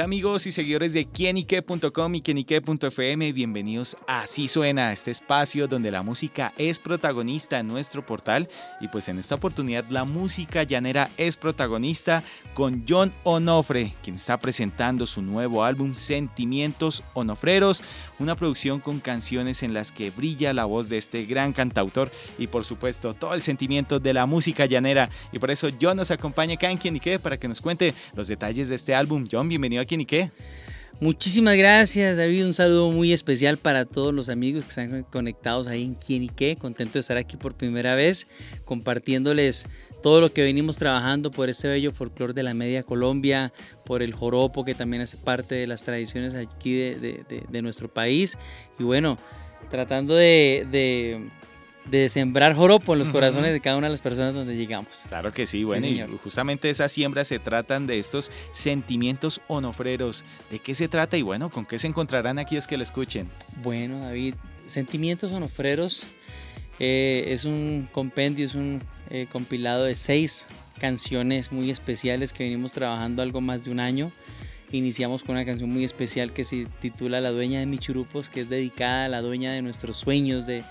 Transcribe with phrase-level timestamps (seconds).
[0.00, 6.02] Amigos y seguidores de quienique.com y quienique.fm, bienvenidos a Así Suena, este espacio donde la
[6.02, 8.48] música es protagonista en nuestro portal.
[8.80, 12.22] Y pues en esta oportunidad la música llanera es protagonista
[12.54, 17.82] con John Onofre, quien está presentando su nuevo álbum Sentimientos Onofreros,
[18.18, 22.48] una producción con canciones en las que brilla la voz de este gran cantautor y
[22.48, 25.08] por supuesto todo el sentimiento de la música llanera.
[25.32, 28.68] Y por eso John nos acompaña acá en Quienique para que nos cuente los detalles
[28.68, 29.26] de este álbum.
[29.30, 30.32] John, bienvenido bienvenido a Quién
[31.00, 32.44] Muchísimas gracias, David.
[32.44, 36.28] Un saludo muy especial para todos los amigos que están conectados ahí en Quién y
[36.28, 36.56] Qué.
[36.56, 38.26] Contento de estar aquí por primera vez,
[38.64, 39.68] compartiéndoles
[40.02, 43.52] todo lo que venimos trabajando por este bello folclore de la media Colombia,
[43.84, 48.36] por el joropo que también hace parte de las tradiciones aquí de, nuestro país.
[48.76, 49.18] Y bueno,
[49.70, 51.30] tratando de
[51.90, 55.04] de sembrar joropo en los corazones de cada una de las personas donde llegamos.
[55.08, 60.24] Claro que sí, bueno, y justamente esas siembras se tratan de estos sentimientos onofreros.
[60.50, 63.28] ¿De qué se trata y bueno, con qué se encontrarán aquellos que lo escuchen?
[63.62, 64.34] Bueno, David,
[64.68, 66.04] Sentimientos onofreros
[66.78, 70.46] eh, es un compendio, es un eh, compilado de seis
[70.78, 74.12] canciones muy especiales que venimos trabajando algo más de un año.
[74.70, 78.42] Iniciamos con una canción muy especial que se titula La dueña de mis churupos, que
[78.42, 80.62] es dedicada a la dueña de nuestros sueños, de,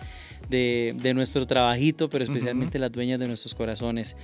[0.50, 4.16] de, nuestro trabajito, pero especialmente las dueñas de nuestros corazones.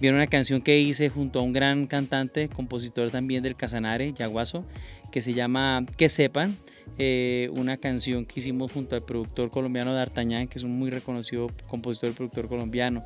[0.00, 4.64] Vieron una canción que hice junto a un gran cantante, compositor también del Casanare, Yaguazo,
[5.10, 6.56] que se llama Que Sepan.
[6.98, 11.48] Eh, una canción que hicimos junto al productor colombiano D'Artagnan, que es un muy reconocido
[11.68, 13.04] compositor y productor colombiano.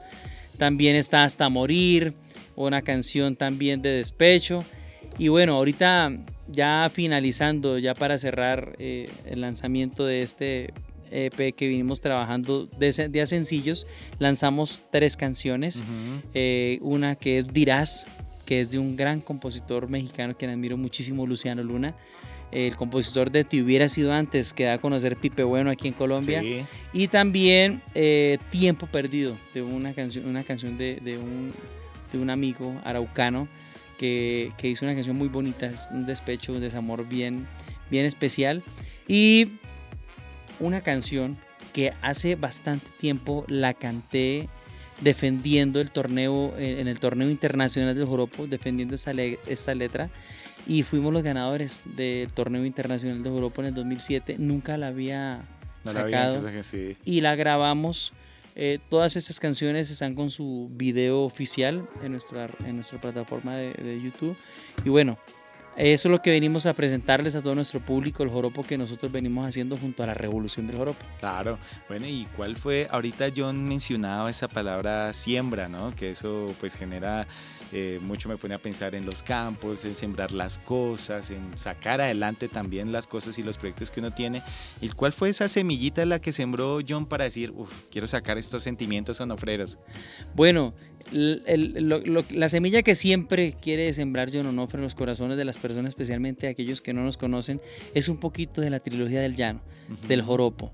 [0.59, 2.15] También está Hasta Morir,
[2.57, 4.65] una canción también de despecho.
[5.19, 6.11] Y bueno, ahorita
[6.49, 10.73] ya finalizando, ya para cerrar eh, el lanzamiento de este
[11.11, 13.87] EP que vinimos trabajando de días sencillos,
[14.19, 15.83] lanzamos tres canciones.
[16.35, 18.07] Eh, una que es Dirás,
[18.45, 21.95] que es de un gran compositor mexicano que admiro muchísimo, Luciano Luna.
[22.53, 25.95] El compositor de Te hubiera sido antes, que da a conocer Pipe Bueno aquí en
[25.95, 26.43] Colombia.
[26.93, 31.53] Y también eh, Tiempo Perdido, de una canción, una canción de, de, un,
[32.13, 33.49] de un amigo araucano
[33.99, 37.47] que, que, hizo una canción muy bonita, es un despecho, un desamor bien,
[37.91, 38.63] bien especial.
[39.09, 39.59] Y
[40.61, 41.37] una canción
[41.73, 44.49] que hace bastante tiempo la canté
[45.01, 50.11] defendiendo el torneo, eh, en el torneo internacional del Joropo, defendiendo esta, esta letra.
[50.67, 54.37] Y fuimos los ganadores del torneo internacional del Joropo en el 2007.
[54.39, 55.45] Nunca la había
[55.85, 56.45] sacado.
[57.05, 58.13] Y la grabamos.
[58.59, 63.75] Eh, todas estas canciones están con su video oficial en nuestra, en nuestra plataforma de,
[63.75, 64.35] de YouTube.
[64.83, 65.19] Y bueno,
[65.77, 69.13] eso es lo que venimos a presentarles a todo nuestro público, el joropo que nosotros
[69.13, 71.05] venimos haciendo junto a la revolución del joropo.
[71.21, 72.89] Claro, bueno, ¿y cuál fue?
[72.91, 75.95] Ahorita John mencionaba esa palabra siembra, ¿no?
[75.95, 77.27] Que eso pues genera
[77.73, 82.01] eh, mucho me pone a pensar en los campos, en sembrar las cosas, en sacar
[82.01, 84.43] adelante también las cosas y los proyectos que uno tiene.
[84.81, 88.63] ¿Y cuál fue esa semillita la que sembró John para decir, Uf, quiero sacar estos
[88.63, 89.79] sentimientos onofreros?
[90.35, 90.75] Bueno,
[91.13, 96.49] la semilla que siempre quiere sembrar John Onofre en los corazones de las personas, especialmente
[96.49, 97.61] aquellos que no nos conocen,
[97.95, 99.61] es un poquito de la trilogía del llano,
[100.09, 100.73] del joropo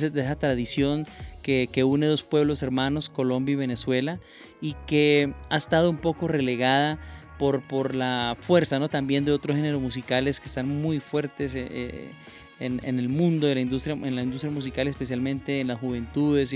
[0.00, 1.04] de, esa tradición
[1.42, 4.18] que, une dos pueblos hermanos, Colombia y Venezuela,
[4.60, 6.98] y que ha estado un poco relegada
[7.38, 8.88] por, por la fuerza ¿no?
[8.88, 12.10] también de otros géneros musicales que están muy fuertes eh, eh,
[12.60, 16.54] en, el mundo de la industria, en la industria musical, especialmente en las juventudes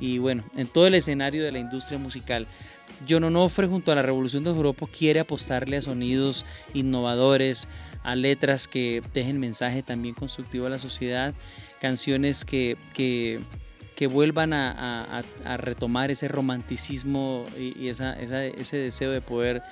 [0.00, 2.46] y, bueno, en todo el escenario de la industria musical.
[3.08, 6.44] John Onofre junto a la Revolución de Europa quiere apostarle a sonidos
[6.74, 7.68] innovadores,
[8.02, 11.34] a letras que dejen mensaje también constructivo a la sociedad
[11.80, 13.40] canciones que, que,
[14.06, 15.22] vuelvan a,
[15.58, 19.62] retomar ese romanticismo y, ese deseo de poder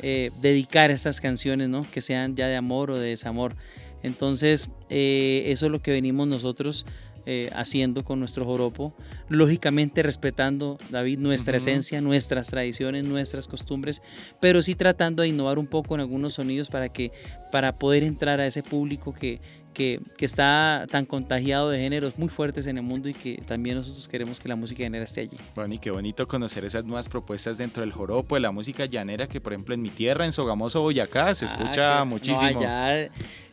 [0.00, 1.86] eh, dedicar esas canciones, ¿no?
[1.90, 3.54] que sean ya de amor o de desamor.
[4.02, 6.86] Entonces, eh, eso es lo que venimos nosotros
[7.30, 8.94] eh, haciendo con nuestro joropo,
[9.28, 14.00] lógicamente respetando, David, nuestra esencia, nuestras tradiciones, nuestras costumbres,
[14.40, 17.12] pero sí tratando de innovar un poco en algunos sonidos para, que,
[17.52, 19.42] para poder entrar a ese público que,
[19.74, 23.76] que, que, está tan contagiado de géneros muy fuertes en el mundo y que también
[23.76, 25.36] nosotros queremos que la música llanera esté allí.
[25.54, 29.26] Bueno, y qué bonito conocer esas nuevas propuestas dentro del joropo, de la música llanera,
[29.26, 32.62] que por ejemplo en mi tierra, en Sogamoso, Boyacá, se ah, escucha muchísimo.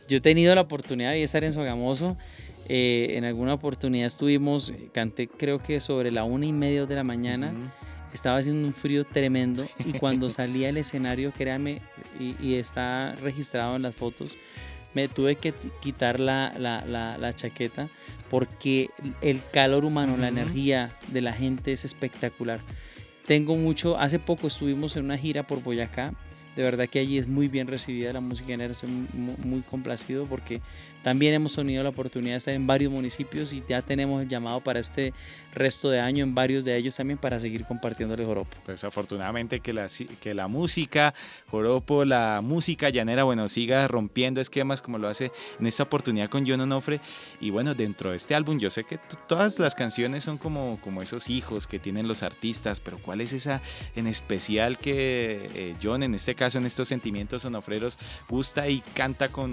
[0.08, 2.16] yo he tenido la oportunidad de estar en Sogamoso
[2.68, 7.04] eh, en alguna oportunidad estuvimos, canté creo que sobre la una y media de la
[7.04, 7.72] mañana.
[8.12, 11.82] estaba haciendo un frío tremendo y cuando salía al escenario, créame,
[12.18, 14.32] y, está registrado en las fotos,
[14.94, 17.88] me tuve que quitar la, la, chaqueta
[18.30, 18.88] porque
[19.20, 22.60] el calor humano, la energía de la gente es espectacular.
[23.26, 26.14] Tengo mucho, hace poco estuvimos en una gira por Boyacá
[26.56, 30.24] de verdad que allí es muy bien recibida la música en estoy muy, muy, complacido
[30.24, 30.62] porque
[31.06, 34.60] también hemos tenido la oportunidad de estar en varios municipios y ya tenemos el llamado
[34.60, 35.14] para este
[35.54, 38.56] resto de año en varios de ellos también para seguir compartiendo el joropo.
[38.64, 39.86] Pues afortunadamente que la,
[40.20, 41.14] que la música
[41.46, 45.30] joropo, la música llanera, bueno, siga rompiendo esquemas como lo hace
[45.60, 47.00] en esta oportunidad con John Onofre.
[47.40, 48.98] Y bueno, dentro de este álbum yo sé que
[49.28, 53.32] todas las canciones son como, como esos hijos que tienen los artistas, pero ¿cuál es
[53.32, 53.62] esa
[53.94, 57.96] en especial que eh, John en este caso en estos sentimientos onofreros
[58.28, 59.50] gusta y canta con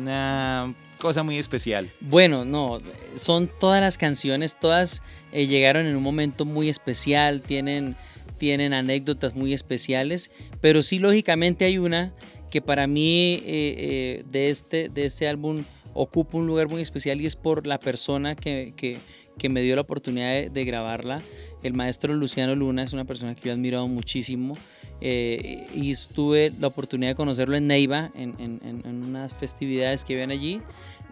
[0.00, 1.90] una cosa muy especial.
[2.00, 2.78] Bueno, no,
[3.16, 5.02] son todas las canciones, todas
[5.32, 7.96] eh, llegaron en un momento muy especial, tienen,
[8.38, 10.30] tienen anécdotas muy especiales,
[10.60, 12.12] pero sí lógicamente hay una
[12.50, 17.20] que para mí eh, eh, de, este, de este álbum ocupa un lugar muy especial
[17.20, 18.98] y es por la persona que, que,
[19.38, 21.20] que me dio la oportunidad de, grabarla.
[21.62, 24.54] El maestro Luciano Luna es una persona que yo he admirado muchísimo.
[25.00, 30.30] Y tuve la oportunidad de conocerlo en Neiva, en, en, en unas festividades que ven
[30.30, 30.60] allí.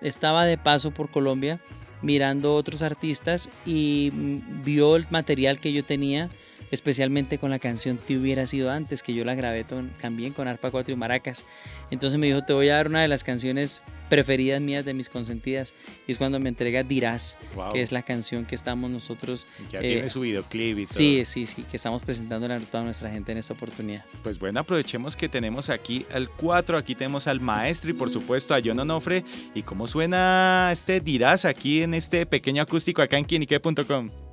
[0.01, 1.61] Estaba de paso por Colombia
[2.05, 6.29] mirando otros artistas y mm, vio el material que yo tenía
[6.71, 9.65] especialmente con la canción Te hubiera sido antes, que yo la grabé
[10.01, 11.45] también con arpa 4 y maracas.
[11.91, 15.09] Entonces me dijo, te voy a dar una de las canciones preferidas mías de mis
[15.09, 15.73] consentidas,
[16.07, 17.39] y es cuando me entrega Dirás,
[17.73, 19.47] que es la canción que estamos nosotros...
[19.71, 20.95] Ya tiene eh, su videoclip y todo.
[20.95, 24.05] Sí, sí, sí, que estamos presentando a toda nuestra gente en esta oportunidad.
[24.23, 28.55] Pues bueno, aprovechemos que tenemos aquí al 4, aquí tenemos al maestro y por supuesto
[28.55, 29.25] a John Onofre.
[29.55, 34.24] ¿Y cómo suena este Dirás aquí en este pequeño acústico acá en quienique.com?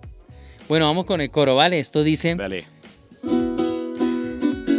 [0.72, 1.80] Bueno, vamos con el coro, ¿vale?
[1.80, 2.34] Esto dice...
[2.34, 2.66] Dale.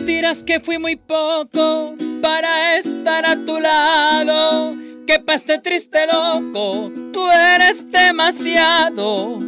[0.07, 4.75] Dirás que fui muy poco para estar a tu lado,
[5.07, 9.39] que pa' este triste loco tú eres demasiado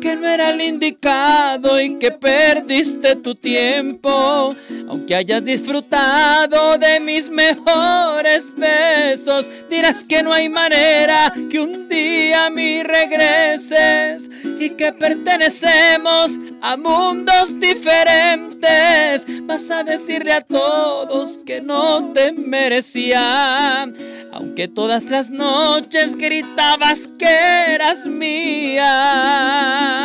[0.00, 4.54] que no era el indicado y que perdiste tu tiempo.
[4.88, 12.48] Aunque hayas disfrutado de mis mejores besos, dirás que no hay manera que un día
[12.50, 19.26] mí regreses y que pertenecemos a mundos diferentes.
[19.42, 23.94] Vas a decirle a todos que no te merecían,
[24.32, 29.97] aunque todas las noches gritabas que eras mía.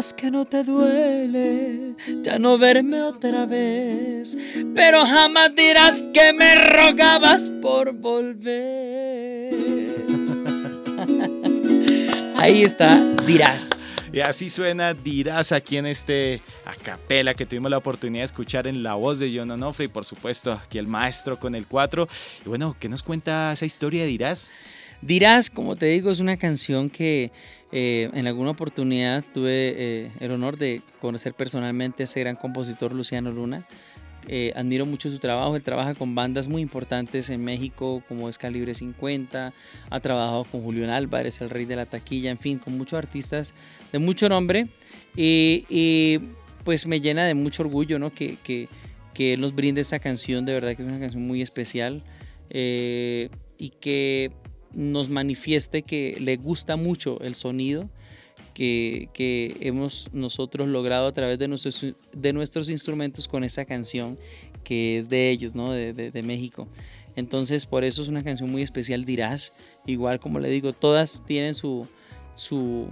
[0.00, 4.34] Que no te duele ya no verme otra vez,
[4.74, 9.54] pero jamás dirás que me rogabas por volver.
[12.36, 13.89] Ahí está, dirás.
[14.12, 18.82] Y así suena Dirás aquí en este acapela que tuvimos la oportunidad de escuchar en
[18.82, 22.08] la voz de John Onofre y por supuesto aquí el maestro con el 4.
[22.44, 24.50] Y bueno, ¿qué nos cuenta esa historia Dirás?
[25.00, 27.30] Dirás, como te digo, es una canción que
[27.72, 32.92] eh, en alguna oportunidad tuve eh, el honor de conocer personalmente a ese gran compositor
[32.92, 33.66] Luciano Luna.
[34.28, 35.56] Eh, admiro mucho su trabajo.
[35.56, 39.52] Él trabaja con bandas muy importantes en México, como es Calibre 50.
[39.90, 43.54] Ha trabajado con Julián Álvarez, el rey de la taquilla, en fin, con muchos artistas
[43.92, 44.66] de mucho nombre.
[45.16, 46.18] Y,
[46.64, 48.12] pues me llena de mucho orgullo ¿no?
[48.12, 48.68] que, que,
[49.14, 50.44] que, él nos brinde esta canción.
[50.44, 52.02] De verdad que es una canción muy especial.
[52.50, 54.32] Eh, y que
[54.72, 57.90] nos manifieste que le gusta mucho el sonido
[58.54, 64.18] que, hemos nosotros logrado a través de nuestros, de nuestros instrumentos con esa canción
[64.64, 65.72] que es de ellos, ¿no?
[65.72, 66.68] de, México.
[67.16, 69.52] Entonces, por eso es una canción muy especial, dirás.
[69.86, 71.86] Igual, como le digo, todas tienen su,
[72.34, 72.88] su,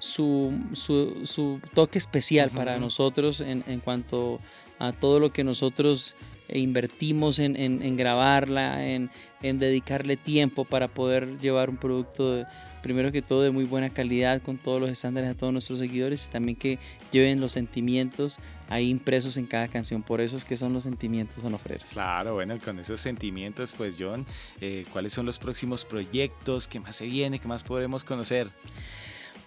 [0.00, 4.40] su, toque especial para nosotros en, en, cuanto
[4.78, 6.16] a todo lo que nosotros
[6.58, 9.10] invertimos en, en, grabarla, en,
[9.42, 12.46] en, dedicarle tiempo para poder llevar un producto de,
[12.80, 16.26] primero que todo de muy buena calidad con todos los estándares a todos nuestros seguidores
[16.26, 16.78] y también que
[17.12, 18.38] lleven los sentimientos
[18.68, 20.02] ahí impresos en cada canción.
[20.02, 21.88] Por eso es que son los sentimientos sonofreros.
[21.92, 24.24] Claro, bueno, con esos sentimientos, pues John,
[24.60, 26.68] eh, ¿cuáles son los próximos proyectos?
[26.68, 27.38] ¿Qué más se viene?
[27.38, 28.48] ¿Qué más podremos conocer?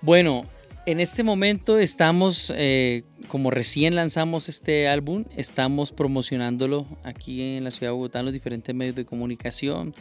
[0.01, 0.45] Bueno,
[0.85, 7.71] en este momento estamos, eh, como recién lanzamos este álbum, estamos promocionándolo aquí en la
[7.71, 9.93] ciudad de Bogotá en los diferentes medios de comunicación.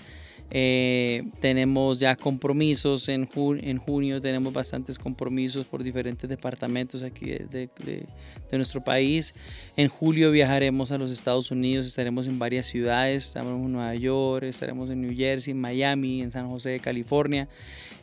[0.54, 3.26] Eh, tenemos ya compromisos en,
[3.62, 9.34] en, junio, tenemos bastantes compromisos por diferentes departamentos aquí de, de, nuestro país.
[9.78, 14.44] En julio viajaremos a los Estados Unidos, estaremos en varias ciudades, estaremos en Nueva York,
[14.44, 17.48] estaremos en New Jersey, en Miami, en San José de California,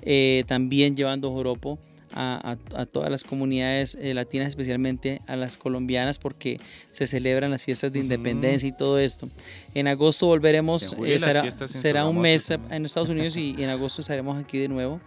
[0.01, 1.77] eh, también llevando joropo
[2.13, 2.57] a,
[2.91, 6.57] todas las comunidades eh, latinas, especialmente a las colombianas, porque
[6.91, 9.29] se celebran las fiestas de independencia y todo esto.
[9.73, 11.19] En agosto volveremos, eh,
[11.67, 14.99] será, un mes en Estados Unidos y, en agosto estaremos aquí de nuevo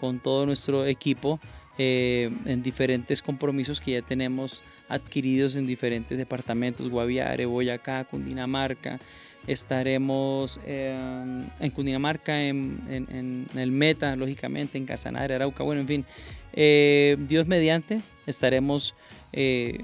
[0.00, 1.40] con todo nuestro equipo
[1.78, 8.98] eh, en diferentes compromisos que ya tenemos adquiridos en diferentes departamentos, Guaviare, Boyacá, Cundinamarca,
[9.46, 16.04] estaremos en Cundinamarca, en, en, el Meta, lógicamente, en Casanare, Arauca, bueno, en fin,
[16.52, 18.94] eh, Dios mediante, estaremos
[19.32, 19.78] eh,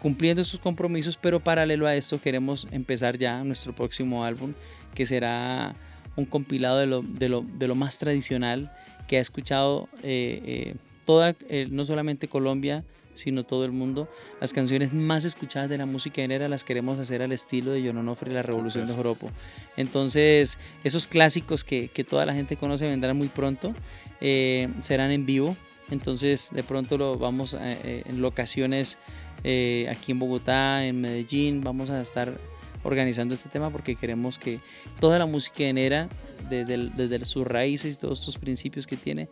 [0.00, 4.52] cumpliendo esos compromisos, pero paralelo a esto queremos empezar ya nuestro próximo álbum,
[4.94, 5.74] que será
[6.16, 8.72] un compilado de lo, de lo, de lo más tradicional
[9.08, 11.34] que ha escuchado eh, toda,
[11.70, 14.08] no solamente Colombia, sino todo el mundo.
[14.40, 18.30] Las canciones más escuchadas de la música enera las queremos hacer al estilo de Yononofre
[18.30, 19.30] y la Revolución de Joropo.
[19.76, 23.74] Entonces, esos clásicos que, que, toda la gente conoce vendrán muy pronto,
[24.20, 25.56] serán en vivo
[25.90, 28.98] entonces de pronto lo vamos eh, en locaciones
[29.44, 32.38] eh, aquí en Bogotá, en Medellín, vamos a estar
[32.84, 34.60] organizando este tema porque queremos que
[35.00, 36.08] toda la música enera,
[36.48, 39.28] desde, desde sus raíces y todos estos principios que tiene,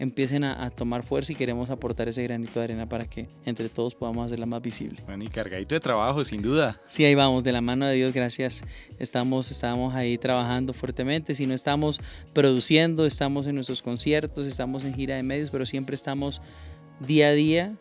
[0.00, 3.94] empiecen a, tomar fuerza y queremos aportar ese granito de arena para que entre todos
[3.94, 4.98] podamos hacerla más visible.
[5.04, 6.74] Bueno, y cargadito de trabajo, sin duda.
[6.86, 8.62] Sí, ahí vamos, de la mano de Dios, gracias.
[8.98, 11.34] Estamos, estamos ahí trabajando fuertemente.
[11.34, 12.00] Si no estamos
[12.32, 16.40] produciendo, estamos en nuestros conciertos, estamos en gira de medios, pero siempre estamos
[16.98, 17.76] día a día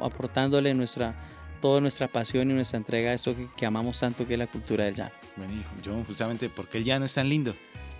[0.00, 4.34] aportándole nuestra toda nuestra pasión y nuestra entrega a esto que, que, amamos tanto que
[4.34, 5.12] es la cultura del llano.
[5.36, 7.54] Bueno, hijo, yo justamente, ¿por qué el llano es tan lindo?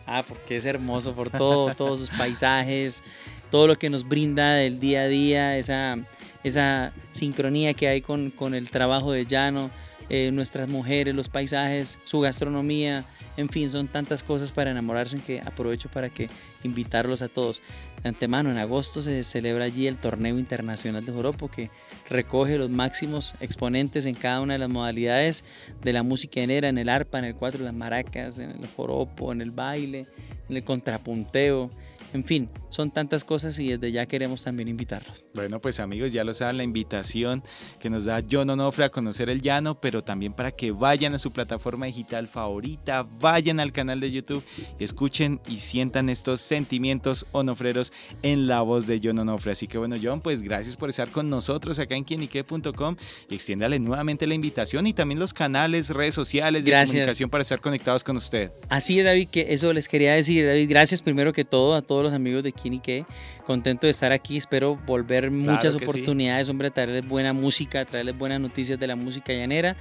[0.07, 3.03] Ah, porque es hermoso por todo, todos sus paisajes,
[3.51, 5.97] todo lo que nos brinda del día a día, esa,
[6.43, 9.71] esa sincronía que hay con, con el trabajo de llano,
[10.11, 13.05] eh, nuestras mujeres, los paisajes, su gastronomía,
[13.37, 16.29] en fin, son tantas cosas para enamorarse que aprovecho para que
[16.63, 17.63] invitarlos a todos.
[18.03, 21.71] De antemano, en agosto se celebra allí el Torneo Internacional de Joropo que
[22.09, 25.45] recoge los máximos exponentes en cada una de las modalidades
[25.83, 29.33] de la música enera, en el arpa, en el cuatro, las maracas, en el joropo,
[29.33, 30.07] en el baile,
[30.49, 31.71] en el contrapunteo.
[32.15, 35.27] En fin, son tantas cosas y desde ya queremos también invitarlos.
[35.35, 37.43] Bueno, pues amigos, ya lo saben, la invitación
[37.81, 41.19] que nos da John Onofre a conocer el llano, pero también para que vayan a
[41.19, 44.45] su plataforma digital favorita, vayan al canal de YouTube,
[44.79, 47.93] escuchen y sientan estos sentimientos onofreros
[48.23, 49.51] en la voz de John Onofre.
[49.51, 52.95] Así que bueno, John, pues gracias por estar con nosotros acá en quienique.com
[53.29, 57.61] y extiéndale nuevamente la invitación y también los canales, redes sociales de comunicación para estar
[57.61, 58.53] conectados con usted.
[58.69, 62.04] Así es, David, que eso les quería decir, David, gracias primero que todo a todos
[62.05, 63.05] los amigos de Kinique.
[63.47, 64.37] Contento de estar aquí.
[64.37, 69.33] Espero volver muchas oportunidades, hombre, a traerles buena música, traerles buenas noticias de la música
[69.33, 69.77] llanera.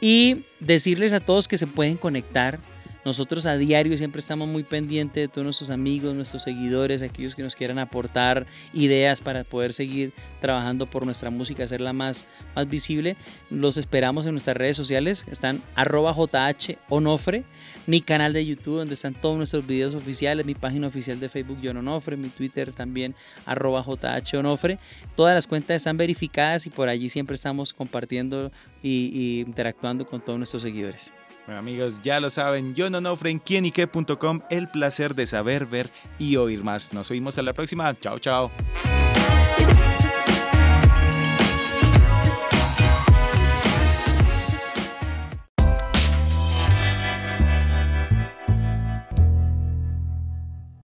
[0.00, 2.58] Y decirles a todos que se pueden conectar
[3.04, 7.42] nosotros a diario siempre estamos muy pendientes de todos nuestros amigos, nuestros seguidores, aquellos que
[7.42, 13.16] nos quieran aportar ideas para poder seguir trabajando por nuestra música, hacerla más, más visible.
[13.50, 15.24] Los esperamos en nuestras redes sociales.
[15.30, 17.44] Están arroba JH Onofre,
[17.86, 21.58] mi canal de YouTube donde están todos nuestros videos oficiales, mi página oficial de Facebook
[21.62, 23.14] John Onofre, mi Twitter también
[23.46, 24.78] arroba JH Onofre.
[25.16, 30.38] Todas las cuentas están verificadas y por allí siempre estamos compartiendo y interactuando con todos
[30.38, 31.12] nuestros seguidores.
[31.46, 33.00] Bueno amigos, ya lo saben, yo no
[33.32, 36.92] en quienique.com, el placer de saber, ver y oír más.
[36.92, 37.94] Nos oímos a la próxima.
[38.00, 38.50] Chao, chao.